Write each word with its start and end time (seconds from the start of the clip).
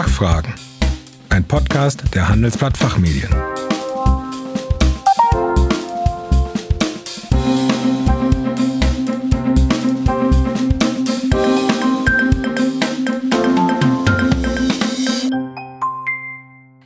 Fachfragen. 0.00 0.54
Ein 1.28 1.44
Podcast 1.44 2.02
der 2.14 2.30
Handelsblatt 2.30 2.74
Fachmedien. 2.74 3.28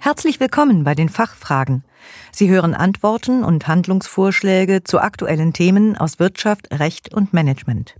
Herzlich 0.00 0.40
willkommen 0.40 0.82
bei 0.82 0.96
den 0.96 1.08
Fachfragen. 1.08 1.84
Sie 2.32 2.50
hören 2.50 2.74
Antworten 2.74 3.44
und 3.44 3.68
Handlungsvorschläge 3.68 4.82
zu 4.82 4.98
aktuellen 4.98 5.52
Themen 5.52 5.96
aus 5.96 6.18
Wirtschaft, 6.18 6.66
Recht 6.72 7.14
und 7.14 7.32
Management. 7.32 7.94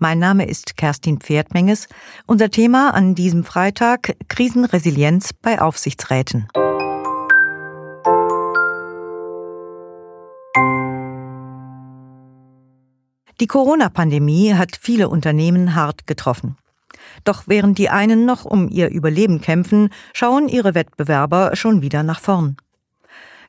Mein 0.00 0.20
Name 0.20 0.46
ist 0.46 0.76
Kerstin 0.76 1.18
Pferdmenges. 1.18 1.88
Unser 2.24 2.50
Thema 2.50 2.94
an 2.94 3.16
diesem 3.16 3.42
Freitag 3.42 4.14
Krisenresilienz 4.28 5.32
bei 5.32 5.60
Aufsichtsräten. 5.60 6.46
Die 13.40 13.46
Corona-Pandemie 13.48 14.54
hat 14.54 14.78
viele 14.80 15.08
Unternehmen 15.08 15.74
hart 15.74 16.06
getroffen. 16.06 16.56
Doch 17.24 17.44
während 17.46 17.78
die 17.78 17.90
einen 17.90 18.24
noch 18.24 18.44
um 18.44 18.68
ihr 18.68 18.90
Überleben 18.90 19.40
kämpfen, 19.40 19.88
schauen 20.12 20.48
ihre 20.48 20.76
Wettbewerber 20.76 21.56
schon 21.56 21.82
wieder 21.82 22.04
nach 22.04 22.20
vorn. 22.20 22.56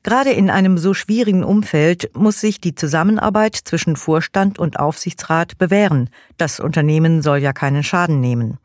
Gerade 0.03 0.31
in 0.31 0.49
einem 0.49 0.77
so 0.77 0.93
schwierigen 0.93 1.43
Umfeld 1.43 2.09
muss 2.15 2.39
sich 2.39 2.61
die 2.61 2.73
Zusammenarbeit 2.73 3.55
zwischen 3.55 3.97
Vorstand 3.97 4.57
und 4.57 4.79
Aufsichtsrat 4.79 5.57
bewähren. 5.57 6.09
Das 6.37 6.59
Unternehmen 6.59 7.21
soll 7.21 7.39
ja 7.39 7.51
keinen 7.51 7.83
Schaden 7.83 8.21
nehmen. 8.21 8.57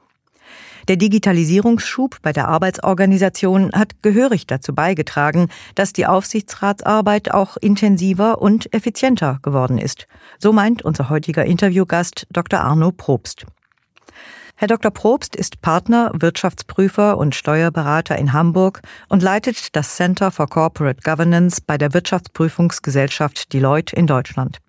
Der 0.86 0.96
Digitalisierungsschub 0.96 2.18
bei 2.22 2.32
der 2.32 2.48
Arbeitsorganisation 2.48 3.72
hat 3.72 4.02
gehörig 4.02 4.46
dazu 4.46 4.74
beigetragen, 4.74 5.48
dass 5.74 5.94
die 5.94 6.06
Aufsichtsratsarbeit 6.06 7.32
auch 7.32 7.56
intensiver 7.56 8.40
und 8.40 8.72
effizienter 8.72 9.38
geworden 9.42 9.78
ist. 9.78 10.06
So 10.38 10.52
meint 10.52 10.82
unser 10.82 11.08
heutiger 11.08 11.44
Interviewgast 11.46 12.26
Dr. 12.30 12.60
Arno 12.60 12.92
Probst. 12.92 13.46
Herr 14.56 14.68
Dr. 14.68 14.92
Probst 14.92 15.34
ist 15.34 15.60
Partner, 15.62 16.12
Wirtschaftsprüfer 16.14 17.18
und 17.18 17.34
Steuerberater 17.34 18.16
in 18.16 18.32
Hamburg 18.32 18.82
und 19.08 19.20
leitet 19.20 19.74
das 19.74 19.96
Center 19.96 20.30
for 20.30 20.46
Corporate 20.46 21.00
Governance 21.02 21.60
bei 21.60 21.76
der 21.76 21.92
Wirtschaftsprüfungsgesellschaft 21.92 23.52
Deloitte 23.52 23.96
in 23.96 24.06
Deutschland. 24.06 24.60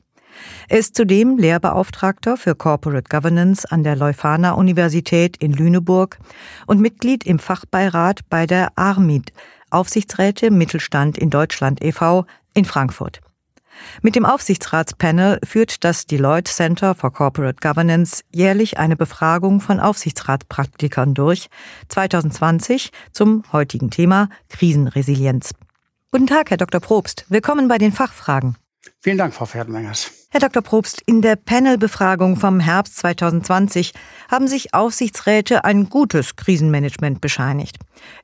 Er 0.68 0.80
ist 0.80 0.96
zudem 0.96 1.38
Lehrbeauftragter 1.38 2.36
für 2.36 2.56
Corporate 2.56 3.08
Governance 3.10 3.72
an 3.72 3.84
der 3.84 3.96
Leuphana 3.96 4.54
Universität 4.54 5.38
in 5.38 5.54
Lüneburg 5.54 6.18
und 6.66 6.82
Mitglied 6.82 7.24
im 7.24 7.38
Fachbeirat 7.38 8.22
bei 8.30 8.48
der 8.48 8.76
ARMID, 8.76 9.34
Aufsichtsräte 9.70 10.50
Mittelstand 10.50 11.18
in 11.18 11.30
Deutschland 11.30 11.84
e.V. 11.84 12.26
in 12.54 12.66
Frankfurt. 12.66 13.22
Mit 14.02 14.16
dem 14.16 14.26
Aufsichtsratspanel 14.26 15.40
führt 15.44 15.84
das 15.84 16.06
Deloitte 16.06 16.52
Center 16.52 16.96
for 16.96 17.12
Corporate 17.12 17.60
Governance 17.62 18.24
jährlich 18.34 18.78
eine 18.78 18.96
Befragung 18.96 19.62
von 19.62 19.80
Aufsichtsratspraktikern 19.80 21.14
durch, 21.14 21.48
2020 21.90 22.92
zum 23.12 23.44
heutigen 23.52 23.90
Thema 23.90 24.30
Krisenresilienz. 24.50 25.52
Guten 26.12 26.28
Tag, 26.28 26.50
Herr 26.50 26.58
Dr. 26.58 26.80
Probst. 26.80 27.26
Willkommen 27.30 27.68
bei 27.68 27.78
den 27.78 27.92
Fachfragen. 27.92 28.56
Vielen 29.02 29.18
Dank, 29.18 29.34
Frau 29.34 29.46
Pferdenmengers. 29.46 30.12
Herr 30.32 30.40
Dr. 30.42 30.62
Probst, 30.62 31.02
in 31.06 31.22
der 31.22 31.38
Panelbefragung 31.38 32.36
vom 32.36 32.60
Herbst 32.60 32.98
2020 32.98 33.94
haben 34.30 34.48
sich 34.48 34.74
Aufsichtsräte 34.74 35.64
ein 35.64 35.90
gutes 35.90 36.36
Krisenmanagement 36.36 37.22
bescheinigt. 37.22 37.78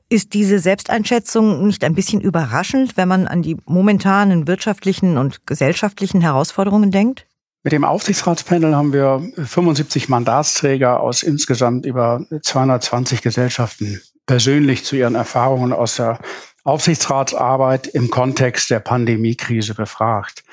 Ist 0.08 0.34
diese 0.34 0.58
Selbsteinschätzung 0.58 1.66
nicht 1.66 1.84
ein 1.84 1.94
bisschen 1.94 2.20
überraschend, 2.20 2.96
wenn 2.96 3.08
man 3.08 3.26
an 3.26 3.42
die 3.42 3.56
momentanen 3.64 4.46
wirtschaftlichen 4.46 5.16
und 5.16 5.46
gesellschaftlichen 5.46 6.20
Herausforderungen 6.20 6.90
denkt? 6.90 7.26
Mit 7.64 7.72
dem 7.72 7.84
Aufsichtsratspanel 7.84 8.74
haben 8.74 8.92
wir 8.92 9.22
75 9.36 10.08
Mandatsträger 10.08 11.00
aus 11.00 11.22
insgesamt 11.22 11.86
über 11.86 12.26
220 12.42 13.22
Gesellschaften 13.22 14.02
persönlich 14.26 14.84
zu 14.84 14.96
ihren 14.96 15.14
Erfahrungen 15.14 15.72
aus 15.72 15.96
der 15.96 16.18
Aufsichtsratsarbeit 16.64 17.88
im 17.88 18.10
Kontext 18.10 18.70
der 18.70 18.80
Pandemiekrise 18.80 19.74
befragt. 19.74 20.44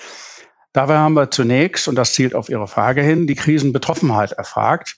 Dabei 0.74 0.98
haben 0.98 1.14
wir 1.14 1.32
zunächst, 1.32 1.88
und 1.88 1.96
das 1.96 2.14
zielt 2.14 2.36
auf 2.36 2.50
Ihre 2.50 2.68
Frage 2.68 3.02
hin, 3.02 3.28
die 3.28 3.36
Krisenbetroffenheit 3.36 4.32
erfragt, 4.32 4.98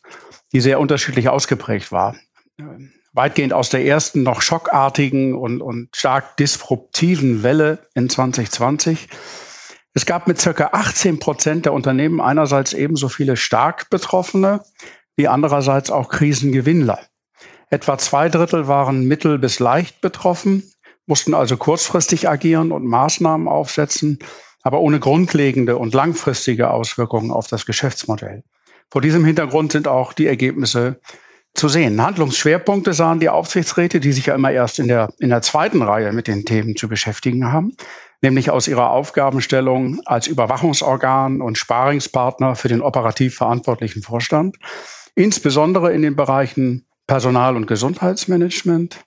die 0.54 0.62
sehr 0.62 0.80
unterschiedlich 0.80 1.30
ausgeprägt 1.30 1.92
war. 1.92 2.16
Weitgehend 3.14 3.54
aus 3.54 3.70
der 3.70 3.86
ersten 3.86 4.24
noch 4.24 4.42
schockartigen 4.42 5.36
und, 5.36 5.62
und 5.62 5.96
stark 5.96 6.38
disruptiven 6.38 7.44
Welle 7.44 7.80
in 7.94 8.10
2020. 8.10 9.10
Es 9.94 10.06
gab 10.06 10.28
mit 10.28 10.40
circa 10.40 10.70
18 10.72 11.20
Prozent 11.20 11.66
der 11.66 11.74
Unternehmen 11.74 12.22
einerseits 12.22 12.72
ebenso 12.72 13.10
viele 13.10 13.36
stark 13.36 13.90
Betroffene 13.90 14.64
wie 15.18 15.28
andererseits 15.28 15.92
auch 15.92 16.08
Krisengewinnler. 16.08 17.00
Etwa 17.70 17.98
zwei 17.98 18.30
Drittel 18.30 18.68
waren 18.68 19.06
mittel 19.06 19.38
bis 19.38 19.60
leicht 19.60 20.00
betroffen 20.00 20.71
mussten 21.06 21.34
also 21.34 21.58
kurzfristig 21.58 22.30
agieren 22.30 22.72
und 22.72 22.86
Maßnahmen 22.86 23.48
aufsetzen, 23.48 24.20
aber 24.64 24.80
ohne 24.80 25.00
grundlegende 25.00 25.78
und 25.78 25.94
langfristige 25.94 26.72
Auswirkungen 26.72 27.32
auf 27.32 27.48
das 27.48 27.66
Geschäftsmodell. 27.66 28.44
Vor 28.90 29.02
diesem 29.02 29.26
Hintergrund 29.26 29.72
sind 29.72 29.88
auch 29.88 30.14
die 30.14 30.28
Ergebnisse 30.28 31.00
zu 31.54 31.68
sehen. 31.68 32.02
Handlungsschwerpunkte 32.02 32.94
sahen 32.94 33.20
die 33.20 33.30
Aufsichtsräte, 33.30 34.00
die 34.00 34.12
sich 34.12 34.28
ja 34.28 34.36
immer 34.36 34.52
erst 34.52 34.80
in 34.80 34.88
der, 34.88 35.10
in 35.20 35.30
der 35.30 35.42
zweiten 35.42 35.82
Reihe 35.82 36.14
mit 36.14 36.28
den 36.28 36.46
Themen 36.46 36.76
zu 36.76 36.88
beschäftigen 36.88 37.52
haben, 37.52 37.76
nämlich 38.22 38.50
aus 38.52 38.68
ihrer 38.68 38.92
Aufgabenstellung 38.92 40.02
als 40.06 40.28
Überwachungsorgan 40.28 41.42
und 41.42 41.58
Sparingspartner 41.58 42.56
für 42.56 42.68
den 42.68 42.82
operativ 42.82 43.36
verantwortlichen 43.36 44.02
Vorstand, 44.02 44.58
insbesondere 45.16 45.92
in 45.94 46.02
den 46.02 46.16
Bereichen 46.16 46.86
Personal- 47.08 47.58
und 47.58 47.68
Gesundheitsmanagement, 47.68 49.02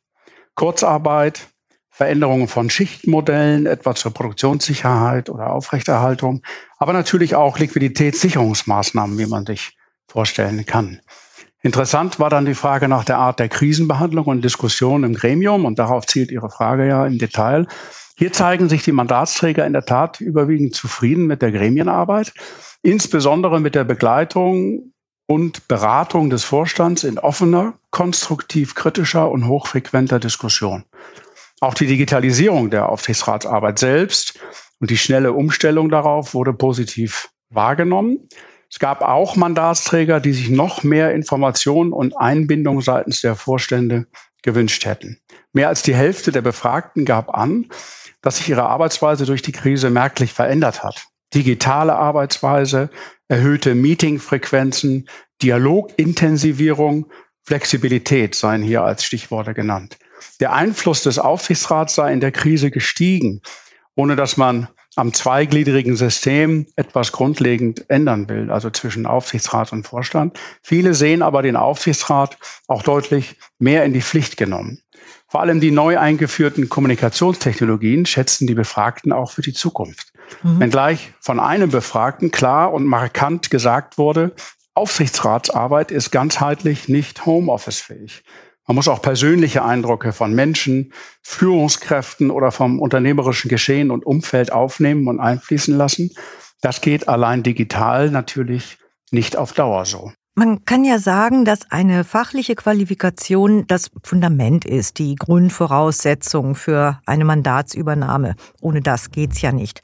Kurzarbeit, 0.54 1.48
Veränderungen 1.94 2.48
von 2.48 2.70
Schichtmodellen, 2.70 3.66
etwa 3.66 3.94
zur 3.94 4.12
Produktionssicherheit 4.12 5.30
oder 5.30 5.52
Aufrechterhaltung, 5.52 6.42
aber 6.76 6.92
natürlich 6.92 7.36
auch 7.36 7.56
Liquiditätssicherungsmaßnahmen, 7.60 9.16
wie 9.16 9.26
man 9.26 9.46
sich 9.46 9.78
vorstellen 10.08 10.66
kann. 10.66 11.00
Interessant 11.62 12.18
war 12.18 12.30
dann 12.30 12.46
die 12.46 12.54
Frage 12.54 12.88
nach 12.88 13.04
der 13.04 13.18
Art 13.18 13.38
der 13.38 13.48
Krisenbehandlung 13.48 14.24
und 14.24 14.42
Diskussion 14.44 15.04
im 15.04 15.14
Gremium 15.14 15.64
und 15.64 15.78
darauf 15.78 16.04
zielt 16.06 16.32
Ihre 16.32 16.50
Frage 16.50 16.88
ja 16.88 17.06
im 17.06 17.18
Detail. 17.18 17.68
Hier 18.16 18.32
zeigen 18.32 18.68
sich 18.68 18.82
die 18.82 18.90
Mandatsträger 18.90 19.64
in 19.64 19.72
der 19.72 19.84
Tat 19.84 20.20
überwiegend 20.20 20.74
zufrieden 20.74 21.26
mit 21.26 21.42
der 21.42 21.52
Gremienarbeit, 21.52 22.32
insbesondere 22.82 23.60
mit 23.60 23.76
der 23.76 23.84
Begleitung 23.84 24.92
und 25.26 25.68
Beratung 25.68 26.28
des 26.28 26.42
Vorstands 26.42 27.04
in 27.04 27.20
offener, 27.20 27.74
konstruktiv 27.90 28.74
kritischer 28.74 29.30
und 29.30 29.46
hochfrequenter 29.46 30.18
Diskussion. 30.18 30.84
Auch 31.64 31.72
die 31.72 31.86
Digitalisierung 31.86 32.68
der 32.68 32.90
Aufsichtsratsarbeit 32.90 33.78
selbst 33.78 34.38
und 34.80 34.90
die 34.90 34.98
schnelle 34.98 35.32
Umstellung 35.32 35.88
darauf 35.88 36.34
wurde 36.34 36.52
positiv 36.52 37.30
wahrgenommen. 37.48 38.28
Es 38.70 38.78
gab 38.78 39.00
auch 39.00 39.34
Mandatsträger, 39.34 40.20
die 40.20 40.34
sich 40.34 40.50
noch 40.50 40.82
mehr 40.82 41.14
Informationen 41.14 41.94
und 41.94 42.18
Einbindung 42.18 42.82
seitens 42.82 43.22
der 43.22 43.34
Vorstände 43.34 44.06
gewünscht 44.42 44.84
hätten. 44.84 45.22
Mehr 45.54 45.68
als 45.68 45.80
die 45.80 45.94
Hälfte 45.94 46.32
der 46.32 46.42
Befragten 46.42 47.06
gab 47.06 47.32
an, 47.34 47.70
dass 48.20 48.36
sich 48.36 48.50
ihre 48.50 48.64
Arbeitsweise 48.64 49.24
durch 49.24 49.40
die 49.40 49.52
Krise 49.52 49.88
merklich 49.88 50.34
verändert 50.34 50.84
hat. 50.84 51.06
Digitale 51.32 51.94
Arbeitsweise, 51.94 52.90
erhöhte 53.28 53.74
Meetingfrequenzen, 53.74 55.08
Dialogintensivierung, 55.40 57.06
Flexibilität 57.42 58.34
seien 58.34 58.60
hier 58.60 58.82
als 58.82 59.02
Stichworte 59.02 59.54
genannt. 59.54 59.96
Der 60.40 60.52
Einfluss 60.52 61.02
des 61.02 61.18
Aufsichtsrats 61.18 61.94
sei 61.94 62.12
in 62.12 62.20
der 62.20 62.32
Krise 62.32 62.70
gestiegen, 62.70 63.40
ohne 63.94 64.16
dass 64.16 64.36
man 64.36 64.68
am 64.96 65.12
zweigliedrigen 65.12 65.96
System 65.96 66.66
etwas 66.76 67.12
grundlegend 67.12 67.88
ändern 67.90 68.28
will, 68.28 68.50
also 68.50 68.70
zwischen 68.70 69.06
Aufsichtsrat 69.06 69.72
und 69.72 69.86
Vorstand. 69.86 70.38
Viele 70.62 70.94
sehen 70.94 71.22
aber 71.22 71.42
den 71.42 71.56
Aufsichtsrat 71.56 72.38
auch 72.68 72.82
deutlich 72.82 73.36
mehr 73.58 73.84
in 73.84 73.92
die 73.92 74.02
Pflicht 74.02 74.36
genommen. 74.36 74.80
Vor 75.26 75.40
allem 75.40 75.60
die 75.60 75.72
neu 75.72 75.98
eingeführten 75.98 76.68
Kommunikationstechnologien 76.68 78.06
schätzen 78.06 78.46
die 78.46 78.54
Befragten 78.54 79.12
auch 79.12 79.32
für 79.32 79.42
die 79.42 79.52
Zukunft. 79.52 80.12
Mhm. 80.42 80.60
Wenngleich 80.60 81.12
von 81.20 81.40
einem 81.40 81.70
Befragten 81.70 82.30
klar 82.30 82.72
und 82.72 82.86
markant 82.86 83.50
gesagt 83.50 83.98
wurde, 83.98 84.32
Aufsichtsratsarbeit 84.74 85.90
ist 85.90 86.10
ganzheitlich 86.10 86.88
nicht 86.88 87.26
Homeoffice-fähig. 87.26 88.22
Man 88.66 88.76
muss 88.76 88.88
auch 88.88 89.02
persönliche 89.02 89.64
Eindrücke 89.64 90.12
von 90.12 90.34
Menschen, 90.34 90.92
Führungskräften 91.22 92.30
oder 92.30 92.50
vom 92.50 92.80
unternehmerischen 92.80 93.48
Geschehen 93.50 93.90
und 93.90 94.06
Umfeld 94.06 94.52
aufnehmen 94.52 95.06
und 95.06 95.20
einfließen 95.20 95.76
lassen. 95.76 96.10
Das 96.62 96.80
geht 96.80 97.08
allein 97.08 97.42
digital 97.42 98.10
natürlich 98.10 98.78
nicht 99.10 99.36
auf 99.36 99.52
Dauer 99.52 99.84
so. 99.84 100.12
Man 100.36 100.64
kann 100.64 100.84
ja 100.84 100.98
sagen, 100.98 101.44
dass 101.44 101.70
eine 101.70 102.02
fachliche 102.02 102.56
Qualifikation 102.56 103.68
das 103.68 103.92
Fundament 104.02 104.64
ist, 104.64 104.98
die 104.98 105.14
Grundvoraussetzung 105.14 106.56
für 106.56 107.00
eine 107.06 107.24
Mandatsübernahme. 107.24 108.34
Ohne 108.60 108.80
das 108.80 109.12
geht's 109.12 109.40
ja 109.42 109.52
nicht. 109.52 109.80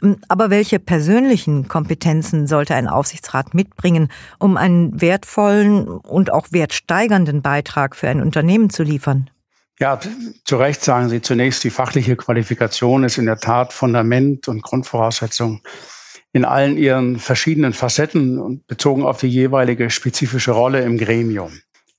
Hm, 0.00 0.16
aber 0.26 0.50
welche 0.50 0.80
persönlichen 0.80 1.68
Kompetenzen 1.68 2.48
sollte 2.48 2.74
ein 2.74 2.88
Aufsichtsrat 2.88 3.54
mitbringen, 3.54 4.08
um 4.40 4.56
einen 4.56 5.00
wertvollen 5.00 5.86
und 5.86 6.32
auch 6.32 6.48
wertsteigernden 6.50 7.40
Beitrag 7.40 7.94
für 7.94 8.08
ein 8.08 8.20
Unternehmen 8.20 8.70
zu 8.70 8.82
liefern? 8.82 9.30
Ja, 9.78 10.00
zu 10.44 10.56
Recht 10.56 10.82
sagen 10.82 11.10
Sie 11.10 11.22
zunächst, 11.22 11.62
die 11.62 11.70
fachliche 11.70 12.16
Qualifikation 12.16 13.04
ist 13.04 13.18
in 13.18 13.26
der 13.26 13.38
Tat 13.38 13.72
Fundament 13.72 14.48
und 14.48 14.62
Grundvoraussetzung 14.62 15.62
in 16.32 16.44
allen 16.44 16.78
ihren 16.78 17.18
verschiedenen 17.18 17.72
Facetten 17.72 18.38
und 18.38 18.66
bezogen 18.66 19.04
auf 19.04 19.20
die 19.20 19.28
jeweilige 19.28 19.90
spezifische 19.90 20.52
Rolle 20.52 20.82
im 20.82 20.98
Gremium. 20.98 21.52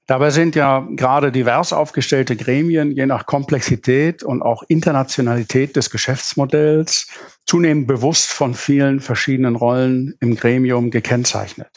Dabei 0.06 0.31
sind 0.31 0.56
ja 0.56 0.85
gerade 0.95 1.31
divers 1.31 1.71
aufgestellte 1.71 2.35
Gremien 2.35 2.91
je 2.91 3.06
nach 3.06 3.25
Komplexität 3.25 4.21
und 4.21 4.41
auch 4.41 4.63
Internationalität 4.68 5.77
des 5.77 5.89
Geschäftsmodells 5.89 7.07
zunehmend 7.45 7.88
bewusst 7.88 8.31
von 8.31 8.53
vielen 8.53 9.00
verschiedenen 9.00 9.56
Rollen 9.56 10.15
im 10.19 10.35
Gremium 10.35 10.91
gekennzeichnet. 10.91 11.69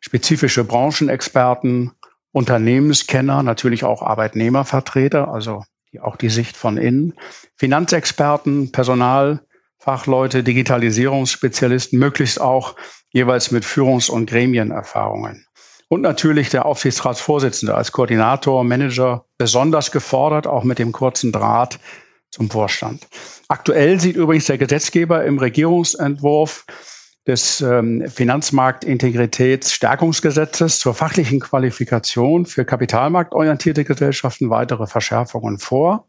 Spezifische 0.00 0.62
Branchenexperten, 0.62 1.90
Unternehmenskenner, 2.30 3.42
natürlich 3.42 3.82
auch 3.82 4.02
Arbeitnehmervertreter, 4.02 5.28
also 5.28 5.64
auch 6.00 6.16
die 6.16 6.30
Sicht 6.30 6.56
von 6.56 6.76
innen, 6.76 7.14
Finanzexperten, 7.56 8.70
Personal, 8.70 9.40
Fachleute, 9.82 10.44
Digitalisierungsspezialisten, 10.44 11.98
möglichst 11.98 12.40
auch 12.40 12.76
jeweils 13.12 13.50
mit 13.50 13.64
Führungs- 13.64 14.08
und 14.08 14.30
Gremienerfahrungen. 14.30 15.44
Und 15.88 16.02
natürlich 16.02 16.50
der 16.50 16.66
Aufsichtsratsvorsitzende 16.66 17.74
als 17.74 17.90
Koordinator, 17.90 18.62
Manager 18.62 19.24
besonders 19.38 19.90
gefordert, 19.90 20.46
auch 20.46 20.62
mit 20.62 20.78
dem 20.78 20.92
kurzen 20.92 21.32
Draht 21.32 21.80
zum 22.30 22.48
Vorstand. 22.48 23.08
Aktuell 23.48 23.98
sieht 23.98 24.14
übrigens 24.14 24.46
der 24.46 24.56
Gesetzgeber 24.56 25.24
im 25.24 25.38
Regierungsentwurf 25.38 26.64
des 27.26 27.60
ähm, 27.60 28.08
Finanzmarktintegritätsstärkungsgesetzes 28.08 30.78
zur 30.78 30.94
fachlichen 30.94 31.40
Qualifikation 31.40 32.46
für 32.46 32.64
kapitalmarktorientierte 32.64 33.82
Gesellschaften 33.82 34.48
weitere 34.48 34.86
Verschärfungen 34.86 35.58
vor. 35.58 36.06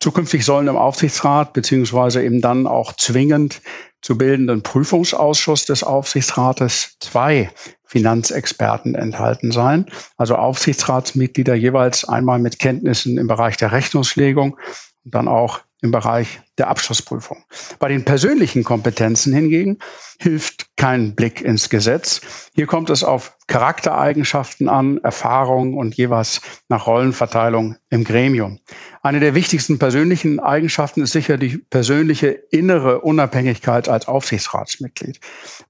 Zukünftig 0.00 0.44
sollen 0.44 0.68
im 0.68 0.76
Aufsichtsrat 0.76 1.52
beziehungsweise 1.52 2.22
eben 2.22 2.40
dann 2.40 2.66
auch 2.66 2.92
zwingend 2.94 3.62
zu 4.02 4.16
bildenden 4.16 4.62
Prüfungsausschuss 4.62 5.64
des 5.64 5.82
Aufsichtsrates 5.82 6.96
zwei 7.00 7.50
Finanzexperten 7.84 8.94
enthalten 8.94 9.52
sein, 9.52 9.86
also 10.16 10.36
Aufsichtsratsmitglieder 10.36 11.54
jeweils 11.54 12.04
einmal 12.04 12.38
mit 12.38 12.58
Kenntnissen 12.58 13.16
im 13.16 13.26
Bereich 13.26 13.56
der 13.56 13.72
Rechnungslegung 13.72 14.58
und 15.04 15.14
dann 15.14 15.28
auch 15.28 15.60
im 15.86 15.92
Bereich 15.92 16.40
der 16.58 16.68
Abschlussprüfung. 16.68 17.44
Bei 17.78 17.88
den 17.88 18.04
persönlichen 18.04 18.64
Kompetenzen 18.64 19.32
hingegen 19.32 19.78
hilft 20.18 20.76
kein 20.76 21.14
Blick 21.14 21.40
ins 21.40 21.70
Gesetz. 21.70 22.20
Hier 22.54 22.66
kommt 22.66 22.90
es 22.90 23.04
auf 23.04 23.36
Charaktereigenschaften 23.46 24.68
an, 24.68 24.98
Erfahrung 24.98 25.74
und 25.74 25.94
jeweils 25.94 26.40
nach 26.68 26.86
Rollenverteilung 26.86 27.76
im 27.90 28.02
Gremium. 28.04 28.58
Eine 29.02 29.20
der 29.20 29.34
wichtigsten 29.34 29.78
persönlichen 29.78 30.40
Eigenschaften 30.40 31.02
ist 31.02 31.12
sicher 31.12 31.38
die 31.38 31.58
persönliche 31.58 32.28
innere 32.28 33.00
Unabhängigkeit 33.02 33.88
als 33.88 34.08
Aufsichtsratsmitglied. 34.08 35.20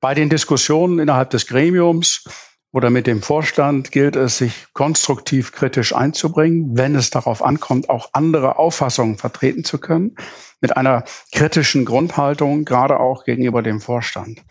Bei 0.00 0.14
den 0.14 0.30
Diskussionen 0.30 0.98
innerhalb 0.98 1.30
des 1.30 1.46
Gremiums 1.46 2.24
oder 2.76 2.90
mit 2.90 3.06
dem 3.06 3.22
Vorstand 3.22 3.90
gilt 3.90 4.16
es, 4.16 4.36
sich 4.36 4.66
konstruktiv 4.74 5.52
kritisch 5.52 5.94
einzubringen, 5.94 6.76
wenn 6.76 6.94
es 6.94 7.08
darauf 7.08 7.42
ankommt, 7.42 7.88
auch 7.88 8.10
andere 8.12 8.58
Auffassungen 8.58 9.16
vertreten 9.16 9.64
zu 9.64 9.78
können, 9.78 10.14
mit 10.60 10.76
einer 10.76 11.04
kritischen 11.32 11.86
Grundhaltung, 11.86 12.66
gerade 12.66 13.00
auch 13.00 13.24
gegenüber 13.24 13.62
dem 13.62 13.80
Vorstand. 13.80 14.42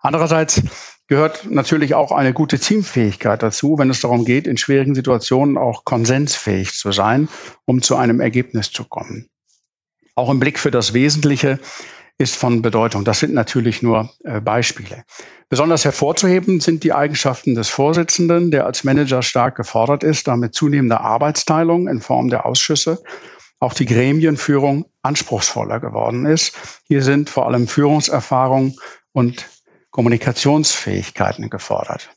Andererseits 0.00 0.62
gehört 1.08 1.44
natürlich 1.50 1.94
auch 1.94 2.10
eine 2.10 2.32
gute 2.32 2.58
Teamfähigkeit 2.58 3.42
dazu, 3.42 3.76
wenn 3.76 3.90
es 3.90 4.00
darum 4.00 4.24
geht, 4.24 4.46
in 4.46 4.56
schwierigen 4.56 4.94
Situationen 4.94 5.58
auch 5.58 5.84
konsensfähig 5.84 6.72
zu 6.72 6.90
sein, 6.90 7.28
um 7.66 7.82
zu 7.82 7.96
einem 7.96 8.18
Ergebnis 8.18 8.72
zu 8.72 8.84
kommen. 8.84 9.28
Auch 10.14 10.30
im 10.30 10.40
Blick 10.40 10.58
für 10.58 10.70
das 10.70 10.94
Wesentliche 10.94 11.58
ist 12.18 12.36
von 12.36 12.62
Bedeutung. 12.62 13.04
Das 13.04 13.20
sind 13.20 13.34
natürlich 13.34 13.82
nur 13.82 14.10
äh, 14.24 14.40
Beispiele. 14.40 15.04
Besonders 15.48 15.84
hervorzuheben 15.84 16.60
sind 16.60 16.84
die 16.84 16.92
Eigenschaften 16.92 17.54
des 17.54 17.68
Vorsitzenden, 17.68 18.50
der 18.50 18.66
als 18.66 18.84
Manager 18.84 19.22
stark 19.22 19.56
gefordert 19.56 20.04
ist, 20.04 20.28
damit 20.28 20.54
zunehmende 20.54 21.00
Arbeitsteilung 21.00 21.88
in 21.88 22.00
Form 22.00 22.30
der 22.30 22.46
Ausschüsse, 22.46 23.02
auch 23.58 23.74
die 23.74 23.86
Gremienführung 23.86 24.86
anspruchsvoller 25.02 25.80
geworden 25.80 26.26
ist. 26.26 26.56
Hier 26.86 27.02
sind 27.02 27.30
vor 27.30 27.46
allem 27.46 27.66
Führungserfahrung 27.66 28.76
und 29.12 29.46
Kommunikationsfähigkeiten 29.90 31.50
gefordert. 31.50 32.10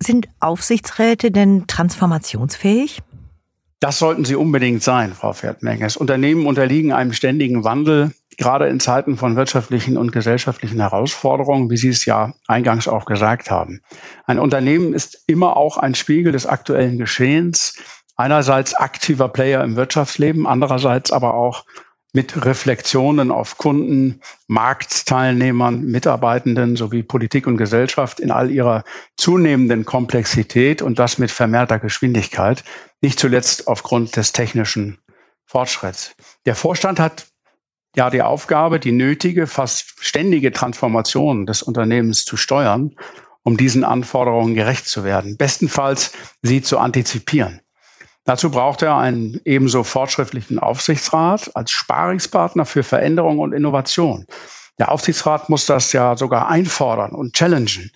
Sind 0.00 0.28
Aufsichtsräte 0.40 1.30
denn 1.30 1.66
transformationsfähig? 1.66 3.02
Das 3.84 3.98
sollten 3.98 4.24
sie 4.24 4.34
unbedingt 4.34 4.82
sein, 4.82 5.12
Frau 5.12 5.34
Pferdmenges. 5.34 5.98
Unternehmen 5.98 6.46
unterliegen 6.46 6.90
einem 6.90 7.12
ständigen 7.12 7.64
Wandel 7.64 8.12
gerade 8.38 8.66
in 8.68 8.80
Zeiten 8.80 9.18
von 9.18 9.36
wirtschaftlichen 9.36 9.98
und 9.98 10.10
gesellschaftlichen 10.10 10.80
Herausforderungen, 10.80 11.68
wie 11.68 11.76
Sie 11.76 11.90
es 11.90 12.06
ja 12.06 12.32
eingangs 12.46 12.88
auch 12.88 13.04
gesagt 13.04 13.50
haben. 13.50 13.82
Ein 14.24 14.38
Unternehmen 14.38 14.94
ist 14.94 15.24
immer 15.26 15.58
auch 15.58 15.76
ein 15.76 15.94
Spiegel 15.94 16.32
des 16.32 16.46
aktuellen 16.46 16.96
Geschehens. 16.96 17.76
Einerseits 18.16 18.72
aktiver 18.72 19.28
Player 19.28 19.62
im 19.62 19.76
Wirtschaftsleben, 19.76 20.46
andererseits 20.46 21.12
aber 21.12 21.34
auch 21.34 21.66
mit 22.14 22.46
Reflexionen 22.46 23.30
auf 23.32 23.58
Kunden, 23.58 24.20
Marktteilnehmern, 24.46 25.82
Mitarbeitenden 25.82 26.76
sowie 26.76 27.02
Politik 27.02 27.48
und 27.48 27.56
Gesellschaft 27.56 28.20
in 28.20 28.30
all 28.30 28.52
ihrer 28.52 28.84
zunehmenden 29.16 29.84
Komplexität 29.84 30.80
und 30.80 31.00
das 31.00 31.18
mit 31.18 31.32
vermehrter 31.32 31.80
Geschwindigkeit, 31.80 32.62
nicht 33.02 33.18
zuletzt 33.18 33.66
aufgrund 33.66 34.16
des 34.16 34.32
technischen 34.32 34.98
Fortschritts. 35.44 36.14
Der 36.46 36.54
Vorstand 36.54 37.00
hat 37.00 37.26
ja 37.96 38.10
die 38.10 38.22
Aufgabe, 38.22 38.78
die 38.78 38.92
nötige, 38.92 39.48
fast 39.48 39.94
ständige 39.98 40.52
Transformation 40.52 41.46
des 41.46 41.62
Unternehmens 41.62 42.24
zu 42.24 42.36
steuern, 42.36 42.94
um 43.42 43.56
diesen 43.56 43.82
Anforderungen 43.82 44.54
gerecht 44.54 44.86
zu 44.86 45.02
werden. 45.02 45.36
Bestenfalls 45.36 46.12
sie 46.42 46.62
zu 46.62 46.78
antizipieren. 46.78 47.60
Dazu 48.24 48.50
braucht 48.50 48.82
er 48.82 48.96
einen 48.96 49.40
ebenso 49.44 49.84
fortschrittlichen 49.84 50.58
Aufsichtsrat 50.58 51.54
als 51.54 51.70
Sparingspartner 51.70 52.64
für 52.64 52.82
Veränderung 52.82 53.38
und 53.38 53.52
Innovation. 53.52 54.26
Der 54.78 54.90
Aufsichtsrat 54.90 55.50
muss 55.50 55.66
das 55.66 55.92
ja 55.92 56.16
sogar 56.16 56.48
einfordern 56.48 57.12
und 57.12 57.34
challengen. 57.34 57.92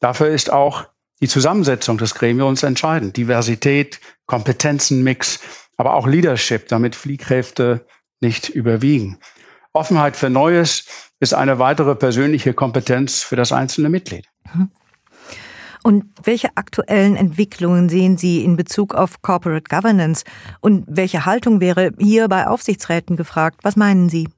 Dafür 0.00 0.28
ist 0.28 0.50
auch 0.52 0.86
die 1.20 1.28
Zusammensetzung 1.28 1.98
des 1.98 2.14
Gremiums 2.14 2.62
entscheidend. 2.62 3.16
Diversität, 3.16 4.00
Kompetenzenmix, 4.26 5.40
aber 5.76 5.94
auch 5.94 6.06
Leadership, 6.06 6.68
damit 6.68 6.94
Fliehkräfte 6.94 7.86
nicht 8.20 8.48
überwiegen. 8.48 9.18
Offenheit 9.72 10.16
für 10.16 10.30
Neues 10.30 10.84
ist 11.20 11.34
eine 11.34 11.58
weitere 11.58 11.94
persönliche 11.94 12.54
Kompetenz 12.54 13.22
für 13.22 13.36
das 13.36 13.52
einzelne 13.52 13.88
Mitglied. 13.88 14.26
Mhm. 14.52 14.70
Und 15.82 16.04
welche 16.22 16.56
aktuellen 16.56 17.16
Entwicklungen 17.16 17.88
sehen 17.88 18.16
Sie 18.16 18.44
in 18.44 18.54
Bezug 18.56 18.94
auf 18.94 19.20
Corporate 19.22 19.64
Governance? 19.68 20.22
Und 20.60 20.84
welche 20.86 21.26
Haltung 21.26 21.58
wäre 21.60 21.90
hier 21.98 22.28
bei 22.28 22.46
Aufsichtsräten 22.46 23.16
gefragt? 23.16 23.58
Was 23.62 23.74
meinen 23.76 24.08
Sie? 24.08 24.28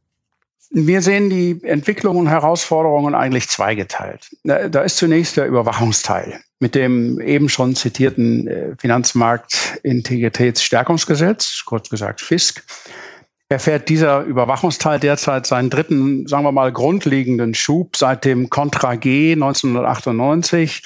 Wir 0.70 1.02
sehen 1.02 1.28
die 1.30 1.60
Entwicklungen 1.62 2.20
und 2.20 2.28
Herausforderungen 2.28 3.14
eigentlich 3.14 3.48
zweigeteilt. 3.48 4.34
Da 4.42 4.82
ist 4.82 4.96
zunächst 4.96 5.36
der 5.36 5.46
Überwachungsteil 5.46 6.40
mit 6.60 6.74
dem 6.74 7.20
eben 7.20 7.50
schon 7.50 7.76
zitierten 7.76 8.48
äh, 8.48 8.74
Finanzmarktintegritätsstärkungsgesetz, 8.78 11.62
kurz 11.66 11.90
gesagt 11.90 12.22
FISK 12.22 12.64
erfährt 13.50 13.88
dieser 13.88 14.22
Überwachungsteil 14.22 14.98
derzeit 14.98 15.46
seinen 15.46 15.70
dritten, 15.70 16.26
sagen 16.26 16.44
wir 16.44 16.52
mal, 16.52 16.72
grundlegenden 16.72 17.54
Schub 17.54 17.96
seit 17.96 18.24
dem 18.24 18.50
Contra 18.50 18.96
G 18.96 19.32
1998 19.32 20.82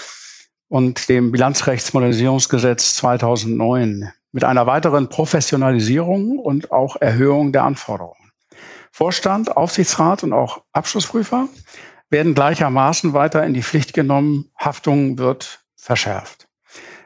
und 0.69 1.09
dem 1.09 1.33
Bilanzrechtsmodernisierungsgesetz 1.33 2.95
2009 2.95 4.13
mit 4.33 4.45
einer 4.45 4.67
weiteren 4.67 5.09
Professionalisierung 5.09 6.39
und 6.39 6.71
auch 6.71 6.97
Erhöhung 6.97 7.53
der 7.53 7.65
Anforderungen. 7.65 8.33
Vorstand, 8.93 9.57
Aufsichtsrat 9.57 10.23
und 10.23 10.33
auch 10.33 10.63
Abschlussprüfer 10.73 11.49
werden 12.11 12.35
gleichermaßen 12.35 13.13
weiter 13.13 13.45
in 13.45 13.55
die 13.55 13.63
Pflicht 13.63 13.95
genommen. 13.95 14.51
Haftung 14.57 15.19
wird 15.19 15.61
verschärft. 15.77 16.49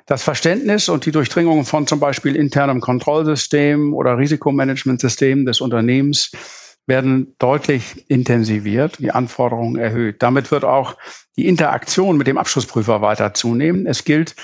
Das 0.07 0.25
Verständnis 0.25 0.89
und 0.89 1.07
die 1.07 1.13
Durchdringung 1.13 1.65
von 1.65 1.87
zum 1.87 2.01
Beispiel 2.01 2.35
internem 2.35 2.81
Kontrollsystem 2.81 3.95
oder 3.95 4.19
Risikomanagementsystemen 4.19 5.47
des 5.47 5.61
Unternehmens 5.61 6.33
werden 6.87 7.35
deutlich 7.39 8.09
intensiviert, 8.11 8.99
die 8.99 9.13
Anforderungen 9.13 9.77
erhöht. 9.77 10.23
Damit 10.23 10.51
wird 10.51 10.65
auch 10.65 10.97
die 11.37 11.47
Interaktion 11.47 12.17
mit 12.17 12.27
dem 12.27 12.39
Abschlussprüfer 12.39 13.01
weiter 13.01 13.35
zunehmen. 13.35 13.87
Es 13.87 14.05
gilt, 14.05 14.35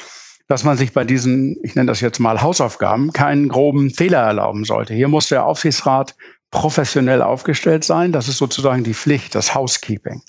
dass 0.47 0.65
man 0.65 0.77
sich 0.77 0.93
bei 0.93 1.05
diesen, 1.05 1.57
ich 1.63 1.75
nenne 1.75 1.89
das 1.89 2.01
jetzt 2.01 2.21
mal 2.21 2.41
Hausaufgaben, 2.41 3.13
keinen 3.13 3.49
groben 3.49 3.91
Fehler 3.91 4.21
erlauben 4.23 4.65
sollte. 4.65 4.95
Hier 4.95 5.09
muss 5.09 5.29
der 5.29 5.45
Aufsichtsrat 5.45 6.15
professionell 6.51 7.23
aufgestellt 7.23 7.85
sein. 7.85 8.13
Das 8.13 8.29
ist 8.29 8.39
sozusagen 8.39 8.85
die 8.85 8.95
Pflicht, 8.95 9.35
das 9.35 9.55
Housekeeping. 9.55 10.23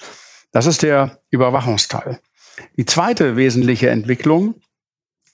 Das 0.51 0.65
ist 0.65 0.81
der 0.81 1.19
Überwachungsteil. 1.29 2.19
Die 2.77 2.85
zweite 2.85 3.37
wesentliche 3.37 3.89
Entwicklung 3.89 4.55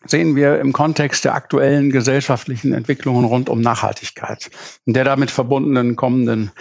sehen 0.05 0.35
wir 0.35 0.59
im 0.59 0.73
Kontext 0.73 1.25
der 1.25 1.35
aktuellen 1.35 1.91
gesellschaftlichen 1.91 2.73
Entwicklungen 2.73 3.25
rund 3.25 3.49
um 3.49 3.61
Nachhaltigkeit 3.61 4.49
und 4.85 4.95
der 4.95 5.03
damit 5.03 5.31
verbundenen 5.31 5.95
kommenden 5.95 6.51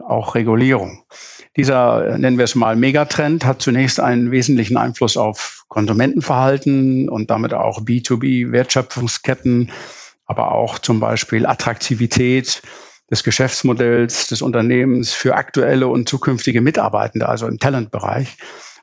auch 0.00 0.34
Regulierung. 0.34 1.02
Dieser, 1.56 2.18
nennen 2.18 2.38
wir 2.38 2.44
es 2.44 2.54
mal, 2.54 2.76
Megatrend 2.76 3.44
hat 3.44 3.62
zunächst 3.62 3.98
einen 4.00 4.30
wesentlichen 4.30 4.76
Einfluss 4.76 5.16
auf 5.16 5.64
Konsumentenverhalten 5.68 7.08
und 7.08 7.30
damit 7.30 7.52
auch 7.52 7.80
B2B-Wertschöpfungsketten, 7.80 9.72
aber 10.26 10.52
auch 10.52 10.78
zum 10.78 11.00
Beispiel 11.00 11.46
Attraktivität 11.46 12.62
des 13.10 13.24
Geschäftsmodells 13.24 14.28
des 14.28 14.42
Unternehmens 14.42 15.12
für 15.12 15.34
aktuelle 15.34 15.88
und 15.88 16.08
zukünftige 16.08 16.60
Mitarbeitende, 16.60 17.28
also 17.28 17.46
im 17.46 17.58
Talentbereich. 17.58 18.36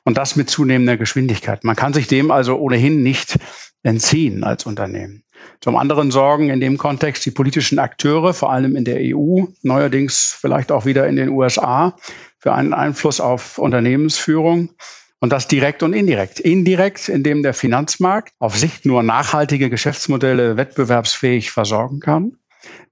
Und 0.04 0.18
das 0.18 0.36
mit 0.36 0.48
zunehmender 0.50 0.96
Geschwindigkeit. 0.96 1.64
Man 1.64 1.74
kann 1.74 1.92
sich 1.92 2.06
dem 2.06 2.30
also 2.30 2.56
ohnehin 2.56 3.02
nicht 3.02 3.38
entziehen 3.82 4.44
als 4.44 4.66
Unternehmen. 4.66 5.22
Zum 5.60 5.76
anderen 5.76 6.10
sorgen 6.10 6.50
in 6.50 6.60
dem 6.60 6.78
Kontext 6.78 7.24
die 7.26 7.30
politischen 7.30 7.78
Akteure, 7.78 8.34
vor 8.34 8.52
allem 8.52 8.76
in 8.76 8.84
der 8.84 8.98
EU, 9.00 9.44
neuerdings 9.62 10.36
vielleicht 10.38 10.72
auch 10.72 10.84
wieder 10.84 11.06
in 11.06 11.16
den 11.16 11.30
USA, 11.30 11.96
für 12.38 12.52
einen 12.52 12.74
Einfluss 12.74 13.20
auf 13.20 13.58
Unternehmensführung. 13.58 14.70
Und 15.18 15.32
das 15.32 15.48
direkt 15.48 15.82
und 15.82 15.94
indirekt. 15.94 16.40
Indirekt, 16.40 17.08
indem 17.08 17.42
der 17.42 17.54
Finanzmarkt 17.54 18.32
auf 18.38 18.56
Sicht 18.56 18.84
nur 18.84 19.02
nachhaltige 19.02 19.70
Geschäftsmodelle 19.70 20.58
wettbewerbsfähig 20.58 21.50
versorgen 21.50 22.00
kann. 22.00 22.36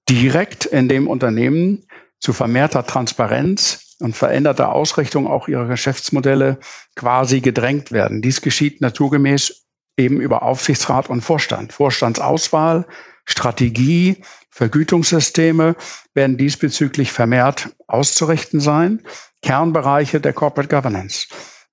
Direkt, 0.09 0.64
indem 0.64 1.07
Unternehmen 1.07 1.87
zu 2.21 2.33
vermehrter 2.33 2.87
Transparenz 2.87 3.97
und 4.00 4.17
veränderter 4.17 4.73
Ausrichtung 4.73 5.26
auch 5.26 5.49
ihrer 5.49 5.67
Geschäftsmodelle 5.67 6.59
quasi 6.97 7.41
gedrängt 7.41 7.93
werden. 7.93 8.23
Dies 8.23 8.41
geschieht 8.41 8.81
naturgemäß 8.81 9.63
eben 9.96 10.20
über 10.20 10.42
Aufsichtsrat 10.42 11.08
und 11.08 11.20
Vorstand. 11.20 11.72
Vorstandsauswahl, 11.72 12.86
Strategie, 13.24 14.22
Vergütungssysteme 14.50 15.74
werden 16.14 16.36
diesbezüglich 16.36 17.10
vermehrt 17.10 17.70
auszurichten 17.86 18.60
sein. 18.60 19.02
Kernbereiche 19.42 20.20
der 20.20 20.32
Corporate 20.32 20.74
Governance. 20.74 21.26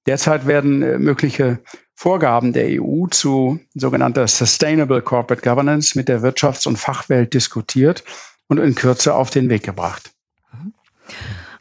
Derzeit 0.07 0.47
werden 0.47 0.81
äh, 0.81 0.97
mögliche 0.97 1.59
Vorgaben 1.93 2.53
der 2.53 2.81
EU 2.81 3.05
zu 3.07 3.59
sogenannter 3.75 4.27
Sustainable 4.27 5.01
Corporate 5.03 5.47
Governance 5.47 5.95
mit 5.95 6.07
der 6.07 6.21
Wirtschafts- 6.21 6.67
und 6.67 6.77
Fachwelt 6.77 7.33
diskutiert 7.33 8.03
und 8.47 8.57
in 8.57 8.73
Kürze 8.73 9.13
auf 9.13 9.29
den 9.29 9.49
Weg 9.49 9.63
gebracht. 9.63 10.11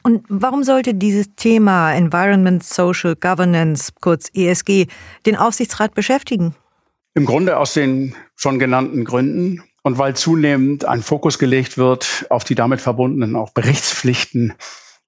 Und 0.02 0.24
warum 0.28 0.64
sollte 0.64 0.94
dieses 0.94 1.34
Thema 1.36 1.92
Environment 1.92 2.62
Social 2.62 3.16
Governance, 3.16 3.92
kurz 4.00 4.30
ESG, 4.34 4.86
den 5.26 5.36
Aufsichtsrat 5.36 5.94
beschäftigen? 5.94 6.54
Im 7.14 7.26
Grunde 7.26 7.58
aus 7.58 7.74
den 7.74 8.14
schon 8.34 8.58
genannten 8.58 9.04
Gründen 9.04 9.62
und 9.82 9.98
weil 9.98 10.14
zunehmend 10.14 10.84
ein 10.84 11.02
Fokus 11.02 11.38
gelegt 11.38 11.76
wird 11.76 12.26
auf 12.30 12.44
die 12.44 12.54
damit 12.54 12.80
verbundenen 12.80 13.36
auch 13.36 13.52
Berichtspflichten 13.52 14.54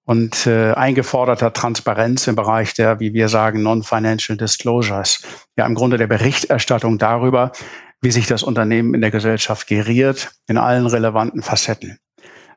und 0.05 0.47
äh, 0.47 0.73
eingeforderter 0.73 1.53
Transparenz 1.53 2.27
im 2.27 2.35
Bereich 2.35 2.75
der, 2.75 2.99
wie 2.99 3.15
wir 3.15 3.29
sagen, 3.29 3.63
Non-Financial 3.63 4.37
Disclosures. 4.37 5.23
Ja, 5.57 5.65
im 5.67 5.75
Grunde 5.75 5.97
der 5.97 6.09
Berichterstattung 6.09 6.99
darüber, 6.99 7.53
wie 8.01 8.11
sich 8.11 8.27
das 8.27 8.43
Unternehmen 8.43 8.95
in 8.95 9.01
der 9.01 9.13
Gesellschaft 9.13 9.69
geriert, 9.69 10.33
in 10.49 10.59
allen 10.59 10.87
relevanten 10.87 11.43
Facetten. 11.43 11.99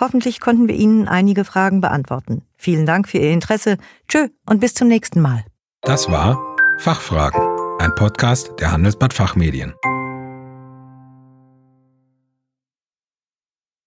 Hoffentlich 0.00 0.40
konnten 0.40 0.66
wir 0.66 0.74
Ihnen 0.74 1.06
einige 1.06 1.44
Fragen 1.44 1.80
beantworten. 1.80 2.42
Vielen 2.56 2.86
Dank 2.86 3.08
für 3.08 3.18
Ihr 3.18 3.30
Interesse. 3.30 3.76
Tschö 4.08 4.26
und 4.46 4.60
bis 4.60 4.74
zum 4.74 4.88
nächsten 4.88 5.20
Mal. 5.20 5.44
Das 5.82 6.10
war 6.10 6.36
Fachfragen, 6.78 7.40
ein 7.78 7.94
Podcast 7.94 8.50
der 8.58 8.72
Handelsblatt 8.72 9.12
Fachmedien. 9.12 9.72